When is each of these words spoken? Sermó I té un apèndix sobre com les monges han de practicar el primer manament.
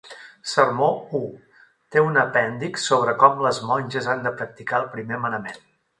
Sermó 0.51 0.87
I 1.19 1.21
té 1.95 2.03
un 2.05 2.17
apèndix 2.21 2.87
sobre 2.93 3.15
com 3.25 3.45
les 3.49 3.61
monges 3.73 4.09
han 4.15 4.29
de 4.29 4.33
practicar 4.41 4.81
el 4.83 4.89
primer 4.97 5.21
manament. 5.29 5.63